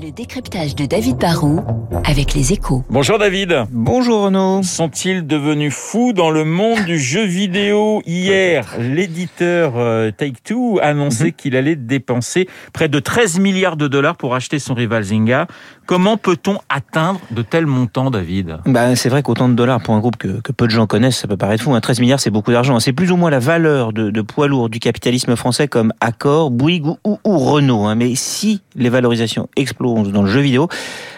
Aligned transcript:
Le 0.00 0.10
décryptage 0.10 0.74
de 0.74 0.86
David 0.86 1.18
Barrault 1.18 1.60
avec 2.04 2.32
les 2.34 2.52
échos. 2.52 2.82
Bonjour 2.88 3.18
David. 3.18 3.64
Bonjour 3.70 4.22
Renaud. 4.24 4.62
Sont-ils 4.62 5.26
devenus 5.26 5.74
fous 5.74 6.12
dans 6.14 6.30
le 6.30 6.44
monde 6.46 6.84
du 6.86 6.98
jeu 6.98 7.24
vidéo 7.24 8.00
Hier, 8.06 8.66
l'éditeur 8.78 9.74
euh, 9.76 10.10
Take-Two 10.10 10.78
a 10.80 10.86
annoncé 10.86 11.24
Mhm. 11.26 11.32
qu'il 11.32 11.56
allait 11.56 11.76
dépenser 11.76 12.48
près 12.72 12.88
de 12.88 12.98
13 13.00 13.38
milliards 13.38 13.76
de 13.76 13.86
dollars 13.86 14.16
pour 14.16 14.34
acheter 14.34 14.58
son 14.58 14.72
rival 14.74 15.02
Zynga. 15.02 15.46
Comment 15.86 16.16
peut-on 16.16 16.58
atteindre 16.70 17.20
de 17.30 17.42
tels 17.42 17.66
montants, 17.66 18.10
David? 18.10 18.58
Bah, 18.64 18.96
c'est 18.96 19.08
vrai 19.10 19.22
qu'autant 19.22 19.48
de 19.48 19.54
dollars 19.54 19.82
pour 19.82 19.94
un 19.94 20.00
groupe 20.00 20.16
que, 20.16 20.40
que 20.40 20.52
peu 20.52 20.66
de 20.66 20.70
gens 20.70 20.86
connaissent, 20.86 21.18
ça 21.18 21.28
peut 21.28 21.36
paraître 21.36 21.64
fou. 21.64 21.74
Hein. 21.74 21.80
13 21.80 22.00
milliards, 22.00 22.20
c'est 22.20 22.30
beaucoup 22.30 22.50
d'argent. 22.52 22.80
C'est 22.80 22.92
plus 22.94 23.10
ou 23.12 23.16
moins 23.16 23.30
la 23.30 23.40
valeur 23.40 23.92
de, 23.92 24.10
de 24.10 24.20
poids 24.22 24.48
lourd 24.48 24.70
du 24.70 24.78
capitalisme 24.80 25.36
français 25.36 25.68
comme 25.68 25.92
Accor, 26.00 26.50
Bouygues 26.50 26.86
ou, 26.86 26.96
ou- 27.04 27.18
ou 27.24 27.38
Renault. 27.38 27.84
Hein. 27.84 27.94
Mais 27.96 28.14
si 28.14 28.62
les 28.74 28.88
valorisations 28.88 29.48
explosent 29.56 29.81
dans 29.82 30.22
le 30.22 30.30
jeu 30.30 30.40
vidéo, 30.40 30.68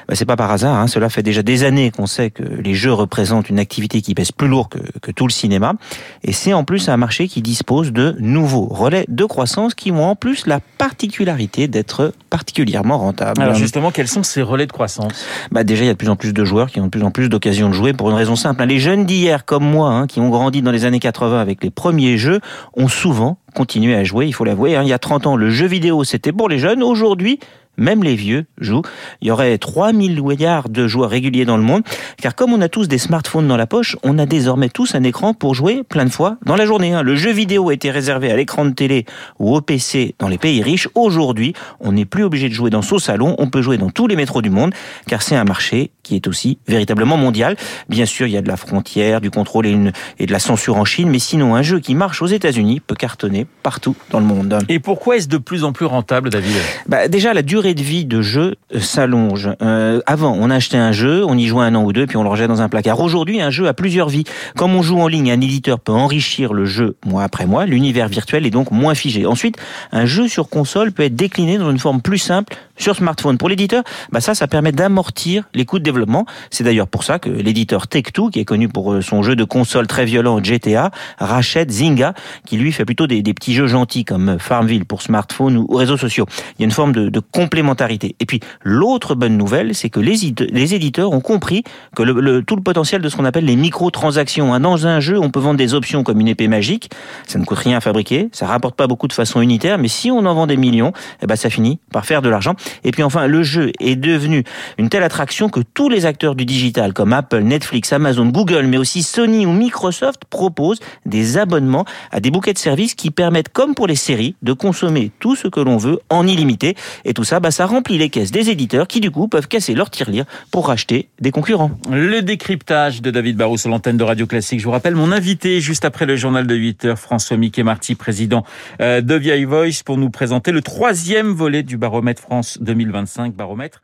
bah, 0.09 0.15
c'est 0.15 0.27
pas 0.27 0.37
par 0.37 0.51
hasard. 0.51 0.77
Hein. 0.77 0.87
Cela 0.87 1.09
fait 1.09 1.23
déjà 1.23 1.43
des 1.43 1.65
années 1.65 1.91
qu'on 1.91 2.07
sait 2.07 2.31
que 2.31 2.43
les 2.43 2.75
jeux 2.75 2.93
représentent 2.93 3.49
une 3.49 3.59
activité 3.59 4.03
qui 4.03 4.15
pèse 4.15 4.33
plus 4.33 4.49
lourd 4.49 4.69
que, 4.69 4.79
que 5.01 5.11
tout 5.11 5.27
le 5.27 5.33
cinéma. 5.33 5.75
Et 6.23 6.33
c'est 6.33 6.53
en 6.53 6.65
plus 6.65 6.89
un 6.89 6.97
marché 6.99 7.27
qui 7.29 7.41
dispose 7.43 7.93
de 7.93 8.15
nouveaux 8.19 8.67
relais 8.67 9.07
de 9.09 9.25
croissance 9.25 9.75
qui 9.75 9.91
ont 9.93 10.05
en 10.05 10.15
plus 10.17 10.47
la 10.47 10.61
particularité 10.79 11.69
d'être 11.69 12.13
particulièrement 12.31 12.99
rentables. 12.99 13.41
Alors 13.41 13.55
justement, 13.55 13.91
quels 13.91 14.09
sont 14.09 14.23
ces 14.23 14.43
relais 14.43 14.67
de 14.67 14.73
croissance? 14.73 15.25
Bah 15.53 15.65
déjà, 15.65 15.85
il 15.85 15.87
y 15.87 15.91
a 15.91 15.95
de 15.95 15.99
plus 15.99 16.09
en 16.11 16.17
plus 16.17 16.33
de 16.33 16.45
joueurs 16.45 16.71
qui 16.71 16.81
ont 16.81 16.85
de 16.85 16.91
plus 16.91 17.03
en 17.03 17.11
plus 17.11 17.29
d'occasions 17.29 17.69
de 17.69 17.75
jouer 17.75 17.93
pour 17.95 18.11
une 18.11 18.17
raison 18.17 18.37
simple. 18.37 18.63
hein. 18.63 18.67
Les 18.67 18.79
jeunes 18.79 19.05
d'hier, 19.07 19.45
comme 19.45 19.65
moi, 19.65 19.89
hein, 19.91 20.07
qui 20.07 20.21
ont 20.21 20.29
grandi 20.29 20.61
dans 20.63 20.71
les 20.71 20.85
années 20.85 21.01
80 21.01 21.41
avec 21.41 21.63
les 21.65 21.71
premiers 21.71 22.19
jeux, 22.19 22.41
ont 22.77 22.89
souvent 22.89 23.39
continué 23.55 23.95
à 23.95 24.05
jouer, 24.05 24.27
il 24.27 24.33
faut 24.33 24.45
l'avouer. 24.45 24.77
hein. 24.77 24.83
Il 24.83 24.89
y 24.89 24.93
a 24.93 24.99
30 24.99 25.27
ans, 25.27 25.37
le 25.37 25.49
jeu 25.51 25.67
vidéo, 25.67 26.05
c'était 26.05 26.33
pour 26.33 26.49
les 26.49 26.59
jeunes. 26.59 26.83
Aujourd'hui, 26.83 27.39
même 27.77 28.03
les 28.03 28.15
vieux 28.17 28.47
jouent. 28.61 28.83
Il 29.21 29.29
y 29.29 29.31
aurait 29.31 29.57
3000 29.59 30.23
milliards 30.23 30.69
de 30.69 30.87
joueurs 30.87 31.11
réguliers 31.11 31.45
dans 31.45 31.57
le 31.57 31.63
monde, 31.63 31.83
car 32.21 32.35
comme 32.35 32.53
on 32.53 32.61
a 32.61 32.69
tous 32.69 32.89
des 32.89 32.99
smartphones 32.99 33.49
dans 33.49 33.57
la 33.57 33.67
poche, 33.67 33.97
on 34.03 34.19
a 34.19 34.27
désormais 34.27 34.69
tous 34.69 34.95
un 34.95 35.03
écran 35.03 35.35
pour 35.35 35.55
jouer 35.55 35.83
plein 35.83 36.05
de 36.05 36.11
fois 36.11 36.37
dans 36.45 36.57
la 36.57 36.67
journée. 36.67 36.93
hein. 36.93 37.03
Le 37.03 37.17
jeu 37.17 37.31
vidéo 37.31 37.71
était 37.71 37.91
réservé 37.91 38.31
à 38.31 38.37
l'écran 38.37 38.65
de 38.65 38.71
télé 38.71 39.05
ou 39.39 39.55
au 39.57 39.61
PC 39.61 40.15
dans 40.19 40.29
les 40.29 40.39
pays 40.39 40.63
riches. 40.63 40.89
Aujourd'hui, 40.95 41.55
on 41.81 41.93
n'est 41.93 42.05
plus 42.05 42.25
obligé 42.25 42.49
de 42.49 42.55
jouer 42.55 42.71
dans 42.71 42.83
son 42.83 42.99
salon, 42.99 43.35
on 43.39 43.49
peut 43.49 43.63
jouer 43.63 43.79
dans 43.79 43.91
tous 43.91 44.07
les 44.07 44.17
métros 44.17 44.43
du 44.43 44.51
monde, 44.51 44.75
car 45.09 45.23
c'est 45.23 45.37
un 45.37 45.45
marché 45.45 45.91
qui 46.03 46.17
est 46.17 46.27
aussi 46.27 46.59
véritablement 46.69 47.17
mondial. 47.17 47.57
Bien 47.89 48.07
sûr, 48.07 48.27
il 48.27 48.33
y 48.33 48.37
a 48.37 48.43
de 48.43 48.49
la 48.49 48.57
frontière, 48.57 49.21
du 49.21 49.31
contrôle 49.31 49.67
et, 49.67 49.71
une- 49.71 49.93
et 50.19 50.27
de 50.27 50.33
la 50.33 50.39
censure 50.39 50.77
en 50.77 50.85
Chine, 50.85 51.09
mais 51.11 51.19
sinon, 51.19 51.55
un 51.55 51.63
jeu 51.63 51.81
qui 51.81 51.95
marche 51.95 52.21
aux 52.23 52.27
États-Unis 52.27 52.81
peut 52.81 52.95
cartonner 52.95 53.47
partout 53.63 53.97
dans 54.11 54.21
le 54.21 54.27
monde. 54.27 54.59
Et 54.69 54.79
pourquoi 54.79 55.17
est-ce 55.17 55.29
de 55.29 55.39
plus 55.39 55.65
en 55.65 55.73
plus 55.73 55.87
rentable, 55.87 56.29
David? 56.31 56.53
Bah, 56.87 57.09
déjà, 57.09 57.33
la 57.33 57.43
durée 57.43 57.64
de 57.73 57.83
vie 57.83 58.05
de 58.05 58.21
jeu 58.21 58.57
euh, 58.75 58.81
s'allonge. 58.81 59.49
Euh, 59.63 60.01
avant, 60.07 60.37
on 60.39 60.51
achetait 60.51 60.77
un 60.77 60.93
jeu, 60.93 61.25
on 61.27 61.39
y 61.39 61.47
jouait 61.47 61.65
un 61.65 61.75
an 61.75 61.85
ou 61.85 61.93
deux, 61.95 62.07
puis 62.07 62.19
on 62.19 62.23
le 62.23 62.29
rejetait 62.29 62.49
dans 62.49 62.61
un 62.61 62.69
placard. 62.69 63.01
Aujourd'hui, 63.01 63.41
un 63.41 63.51
jeu 63.51 63.67
a 63.67 63.73
plusieurs 63.73 64.11
vies. 64.11 64.25
Comme 64.57 64.75
on 64.75 64.83
joue 64.83 65.01
en 65.01 65.09
ligne, 65.09 65.31
un 65.31 65.41
éditeur 65.41 65.81
peut 65.81 65.93
enrichir 65.93 66.53
le 66.53 66.67
jeu 66.67 66.97
mois 67.07 67.23
après 67.23 67.47
mois. 67.47 67.65
L'univers 67.65 68.09
virtuel 68.09 68.45
est 68.45 68.51
donc 68.51 68.71
moins 68.71 68.95
figé. 68.95 69.25
Ensuite, 69.25 69.57
un 69.93 70.05
jeu 70.05 70.29
sur 70.29 70.51
console 70.51 70.93
peut 70.93 71.05
être 71.05 71.17
décliné 71.17 71.57
dans 71.57 71.71
une 71.71 71.79
forme 71.79 72.03
plus 72.03 72.19
simple 72.19 72.55
sur 72.77 72.97
smartphone. 72.97 73.39
Pour 73.39 73.49
l'éditeur, 73.49 73.83
bah 74.13 74.21
ça, 74.21 74.35
ça 74.35 74.47
permet 74.47 74.73
d'amortir 74.73 75.45
les 75.55 75.65
coûts 75.65 75.79
de 75.79 75.85
développement. 75.85 76.27
C'est 76.51 76.65
d'ailleurs 76.65 76.89
pour 76.89 77.05
ça 77.05 77.19
que 77.19 77.29
l'éditeur 77.31 77.87
Take-Two, 77.89 78.31
qui 78.31 78.41
est 78.41 78.45
connu 78.45 78.69
pour 78.69 78.93
euh, 78.93 79.01
son 79.01 79.23
jeu 79.23 79.37
de 79.37 79.45
console 79.45 79.87
très 79.87 80.05
violent 80.05 80.43
GTA, 80.43 80.91
rachète 81.19 81.71
Zynga, 81.71 82.15
qui 82.47 82.57
lui 82.57 82.73
fait 82.73 82.85
plutôt 82.85 83.07
des, 83.07 83.23
petits 83.35 83.55
jeux 83.55 83.67
gentils 83.67 84.05
comme 84.05 84.39
Farmville 84.39 84.85
pour 84.85 85.03
smartphone 85.03 85.57
ou, 85.57 85.67
réseaux 85.75 85.97
sociaux. 85.97 86.27
Il 86.59 86.63
y 86.63 86.65
a 86.65 86.67
une 86.67 86.71
forme 86.71 86.93
de, 86.93 87.21
complémentarité. 87.33 88.17
Et 88.21 88.27
puis, 88.27 88.41
l'autre 88.63 89.15
bonne 89.15 89.37
nouvelle, 89.37 89.75
c'est 89.75 89.91
que 89.91 90.01
les, 90.01 90.25
édite- 90.25 90.49
les 90.53 90.75
éditeurs 90.75 91.13
ont 91.13 91.21
compris 91.21 91.63
que 91.97 92.03
le, 92.03 92.13
le- 92.21 92.43
tout 92.43 92.57
le 92.57 92.63
potentiel 92.63 93.03
de 93.03 93.09
ce 93.09 93.17
qu'on 93.17 93.25
appelle 93.25 93.45
les 93.45 93.57
microtransactions. 93.57 94.53
hein. 94.55 94.61
Dans 94.61 94.87
un 94.87 95.01
jeu, 95.01 95.19
on 95.19 95.31
peut 95.31 95.41
vendre 95.41 95.59
des 95.59 95.75
options 95.75 96.03
comme 96.03 96.21
une 96.21 96.29
épée 96.29 96.49
magique. 96.49 96.91
Ça 97.27 97.39
ne 97.39 97.45
coûte 97.45 97.59
rien 97.59 97.77
à 97.79 97.81
fabriquer. 97.81 98.29
Ça 98.33 98.47
rapporte 98.47 98.77
pas 98.77 98.87
beaucoup 98.87 99.09
de 99.09 99.13
façon 99.13 99.41
unitaire. 99.41 99.79
Mais 99.79 99.89
si 99.89 100.11
on 100.11 100.19
en 100.27 100.35
vend 100.35 100.47
des 100.47 100.57
millions, 100.57 100.93
eh 101.23 101.27
ben, 101.27 101.37
ça 101.37 101.51
finit 101.51 101.79
par 101.93 102.05
faire 102.07 102.23
de 102.23 102.29
l'argent. 102.29 102.55
Et 102.85 102.91
puis 102.91 103.03
enfin, 103.03 103.27
le 103.27 103.43
jeu 103.43 103.73
est 103.81 103.97
devenu 103.97 104.45
une 104.79 104.89
telle 104.89 105.03
attraction 105.03 105.49
que 105.49 105.61
tous 105.61 105.89
les 105.89 106.07
acteurs 106.07 106.35
du 106.35 106.45
digital, 106.45 106.93
comme 106.93 107.13
Apple, 107.13 107.41
Netflix, 107.41 107.93
Amazon, 107.93 108.27
Google, 108.27 108.67
mais 108.67 108.77
aussi 108.77 109.03
Sony 109.03 109.47
ou 109.47 109.53
Microsoft, 109.53 110.23
proposent 110.29 110.81
des 111.07 111.39
abonnements 111.39 111.85
à 112.11 112.21
des 112.21 112.31
bouquets 112.31 112.53
de 112.53 112.59
services 112.59 112.95
qui 112.95 113.11
permettent, 113.11 113.49
comme 113.49 113.75
pour 113.75 113.87
les 113.87 113.97
séries, 113.97 114.37
de 114.43 114.53
consommer 114.53 115.11
tout 115.21 115.37
ce 115.37 115.49
que 115.49 115.61
l'on 115.61 115.77
veut 115.77 116.01
en 116.11 116.27
illimité. 116.27 116.77
Et 117.05 117.15
tout 117.15 117.25
ça, 117.25 117.41
bah, 117.41 117.51
ça 117.51 117.67
remplit 117.67 117.99
les 117.99 118.09
caisses 118.09 118.31
des 118.31 118.51
éditeurs 118.51 118.87
qui, 118.87 119.01
du 119.01 119.11
coup, 119.11 119.29
peuvent 119.29 119.49
casser 119.49 119.75
leur 119.75 119.91
tirelire 119.91 120.25
pour 120.51 120.69
racheter 120.69 121.09
des 121.21 121.31
concurrents. 121.31 121.71
Le 121.91 122.21
décryptage 122.23 123.03
de 123.03 123.11
David 123.11 123.37
Barrou 123.37 123.57
sur 123.57 123.71
l'antenne 123.71 123.97
de 123.97 124.05
Radio 124.05 124.27
Classique. 124.27 124.61
Je 124.61 124.65
vous 124.65 124.71
rappelle 124.71 124.95
mon 124.95 125.13
invité 125.13 125.61
juste 125.61 125.85
après 125.85 126.07
le 126.07 126.17
journal 126.17 126.47
de 126.47 126.55
8 126.55 126.85
heures, 126.85 126.99
François 126.99 127.37
Mickey 127.37 127.63
Marty, 127.63 127.95
président 127.95 128.45
euh, 128.81 129.01
de 129.01 129.15
Vieille 129.15 129.45
Voice, 129.45 129.83
pour 129.85 129.97
nous 129.97 130.11
présenter 130.11 130.53
le 130.53 130.63
troisième 130.63 131.33
volet 131.33 131.63
du 131.63 131.77
baromètre 131.77 132.23
France 132.23 132.54
2025, 132.61 133.35
baromètre 133.35 133.83